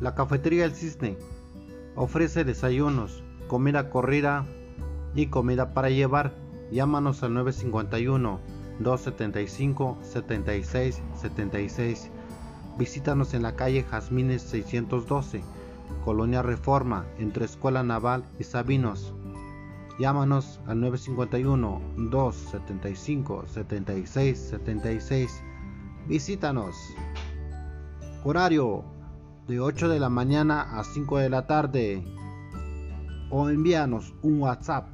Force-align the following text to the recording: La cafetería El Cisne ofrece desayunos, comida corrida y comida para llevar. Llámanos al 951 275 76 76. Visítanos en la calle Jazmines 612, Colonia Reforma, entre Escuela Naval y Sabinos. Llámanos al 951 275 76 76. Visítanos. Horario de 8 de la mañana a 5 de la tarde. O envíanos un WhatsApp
La 0.00 0.14
cafetería 0.14 0.66
El 0.66 0.74
Cisne 0.74 1.16
ofrece 1.94 2.44
desayunos, 2.44 3.24
comida 3.48 3.88
corrida 3.88 4.44
y 5.14 5.28
comida 5.28 5.72
para 5.72 5.88
llevar. 5.88 6.34
Llámanos 6.70 7.22
al 7.22 7.32
951 7.32 8.40
275 8.80 9.98
76 10.02 11.02
76. 11.14 12.10
Visítanos 12.76 13.32
en 13.32 13.42
la 13.42 13.56
calle 13.56 13.84
Jazmines 13.84 14.42
612, 14.42 15.42
Colonia 16.04 16.42
Reforma, 16.42 17.06
entre 17.18 17.46
Escuela 17.46 17.82
Naval 17.82 18.24
y 18.38 18.44
Sabinos. 18.44 19.14
Llámanos 19.98 20.60
al 20.66 20.80
951 20.80 21.80
275 22.10 23.44
76 23.46 24.38
76. 24.38 25.42
Visítanos. 26.06 26.76
Horario 28.24 28.84
de 29.46 29.60
8 29.60 29.88
de 29.88 30.00
la 30.00 30.08
mañana 30.08 30.78
a 30.78 30.82
5 30.82 31.18
de 31.18 31.30
la 31.30 31.46
tarde. 31.46 32.04
O 33.30 33.48
envíanos 33.48 34.12
un 34.22 34.40
WhatsApp 34.40 34.86